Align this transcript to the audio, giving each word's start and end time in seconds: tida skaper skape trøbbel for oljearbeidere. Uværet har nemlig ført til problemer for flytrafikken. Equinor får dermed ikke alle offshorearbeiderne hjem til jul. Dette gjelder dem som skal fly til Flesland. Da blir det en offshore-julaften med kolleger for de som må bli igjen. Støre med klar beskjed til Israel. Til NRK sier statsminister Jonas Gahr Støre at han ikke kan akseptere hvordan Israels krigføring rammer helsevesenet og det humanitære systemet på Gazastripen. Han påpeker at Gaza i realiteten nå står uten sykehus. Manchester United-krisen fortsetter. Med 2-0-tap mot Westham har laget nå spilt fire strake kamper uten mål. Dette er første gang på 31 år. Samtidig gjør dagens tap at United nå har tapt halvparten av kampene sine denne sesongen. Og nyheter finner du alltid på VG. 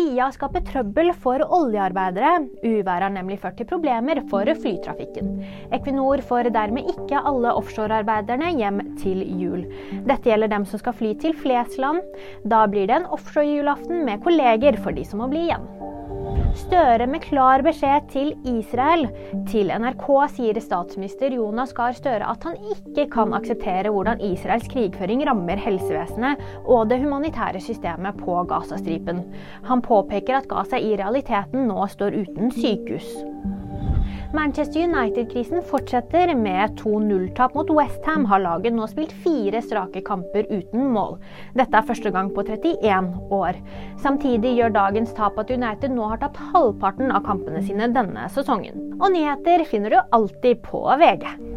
tida 0.00 0.30
skaper 0.32 0.60
skape 0.60 0.60
trøbbel 0.70 1.10
for 1.20 1.42
oljearbeidere. 1.44 2.46
Uværet 2.64 3.04
har 3.04 3.12
nemlig 3.12 3.38
ført 3.42 3.58
til 3.58 3.68
problemer 3.68 4.22
for 4.30 4.48
flytrafikken. 4.62 5.32
Equinor 5.76 6.22
får 6.24 6.50
dermed 6.54 6.88
ikke 6.94 7.20
alle 7.20 7.52
offshorearbeiderne 7.60 8.54
hjem 8.56 8.80
til 9.02 9.20
jul. 9.40 9.66
Dette 10.08 10.30
gjelder 10.30 10.52
dem 10.54 10.64
som 10.64 10.80
skal 10.80 10.96
fly 10.96 11.12
til 11.20 11.36
Flesland. 11.36 12.00
Da 12.48 12.64
blir 12.66 12.88
det 12.88 13.00
en 13.00 13.10
offshore-julaften 13.12 14.04
med 14.08 14.24
kolleger 14.24 14.80
for 14.80 14.96
de 14.96 15.04
som 15.04 15.20
må 15.20 15.30
bli 15.32 15.48
igjen. 15.50 15.68
Støre 16.58 17.06
med 17.06 17.22
klar 17.22 17.62
beskjed 17.62 18.06
til 18.10 18.30
Israel. 18.48 19.06
Til 19.50 19.70
NRK 19.70 20.06
sier 20.34 20.58
statsminister 20.62 21.34
Jonas 21.36 21.74
Gahr 21.76 21.94
Støre 21.94 22.26
at 22.26 22.46
han 22.46 22.58
ikke 22.74 23.06
kan 23.12 23.34
akseptere 23.36 23.92
hvordan 23.94 24.22
Israels 24.32 24.66
krigføring 24.72 25.22
rammer 25.28 25.60
helsevesenet 25.62 26.42
og 26.64 26.90
det 26.90 27.00
humanitære 27.04 27.62
systemet 27.62 28.18
på 28.18 28.42
Gazastripen. 28.50 29.22
Han 29.70 29.84
påpeker 29.86 30.40
at 30.40 30.50
Gaza 30.50 30.80
i 30.80 30.96
realiteten 30.98 31.68
nå 31.70 31.86
står 31.94 32.18
uten 32.24 32.50
sykehus. 32.54 33.10
Manchester 34.32 34.80
United-krisen 34.80 35.62
fortsetter. 35.62 36.34
Med 36.34 36.78
2-0-tap 36.80 37.54
mot 37.54 37.70
Westham 37.70 38.24
har 38.30 38.42
laget 38.44 38.76
nå 38.76 38.86
spilt 38.90 39.12
fire 39.24 39.62
strake 39.62 40.04
kamper 40.06 40.46
uten 40.50 40.88
mål. 40.94 41.18
Dette 41.58 41.76
er 41.76 41.88
første 41.88 42.12
gang 42.14 42.30
på 42.34 42.44
31 42.46 43.10
år. 43.34 43.58
Samtidig 44.02 44.56
gjør 44.58 44.76
dagens 44.78 45.14
tap 45.18 45.38
at 45.42 45.50
United 45.50 45.94
nå 45.96 46.08
har 46.12 46.22
tapt 46.22 46.40
halvparten 46.54 47.10
av 47.10 47.26
kampene 47.26 47.62
sine 47.66 47.90
denne 47.94 48.28
sesongen. 48.34 48.94
Og 49.00 49.10
nyheter 49.16 49.66
finner 49.68 49.96
du 49.96 50.02
alltid 50.16 50.62
på 50.66 50.84
VG. 51.00 51.49